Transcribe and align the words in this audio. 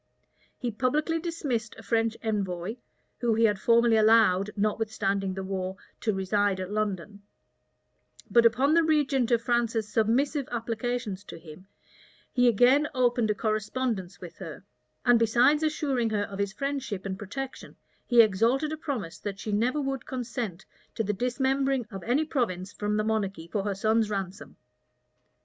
He 0.57 0.71
publicly 0.71 1.19
dismissed 1.19 1.75
a 1.77 1.83
French 1.83 2.17
envoy, 2.23 2.77
whom 3.19 3.35
he 3.35 3.43
had 3.43 3.59
formerly 3.59 3.97
allowed, 3.97 4.49
notwithstanding 4.57 5.35
the 5.35 5.43
war, 5.43 5.77
to 5.99 6.11
reside 6.11 6.59
at 6.59 6.71
London;[] 6.71 7.21
but 8.27 8.43
upon 8.43 8.73
the 8.73 8.81
regent 8.83 9.29
of 9.29 9.43
France's 9.43 9.87
submissive 9.87 10.49
applications 10.51 11.23
to 11.25 11.37
him, 11.37 11.67
he 12.33 12.47
again 12.47 12.87
opened 12.95 13.29
a 13.29 13.35
correspondence 13.35 14.19
with 14.19 14.37
her; 14.37 14.63
and 15.05 15.19
besides 15.19 15.61
assuring 15.61 16.09
her 16.09 16.23
of 16.23 16.39
his 16.39 16.51
friendship 16.51 17.05
and 17.05 17.19
protection, 17.19 17.75
he 18.07 18.23
exacted 18.23 18.71
a 18.73 18.77
promise 18.77 19.19
that 19.19 19.37
she 19.37 19.51
never 19.51 19.79
would 19.79 20.07
consent 20.07 20.65
to 20.95 21.03
the 21.03 21.13
dismembering 21.13 21.85
of 21.91 22.01
any 22.05 22.25
province 22.25 22.73
from 22.73 22.97
the 22.97 23.03
monarchy 23.03 23.47
for 23.47 23.63
her 23.65 23.75
son's 23.75 24.09
ransom. 24.09 24.55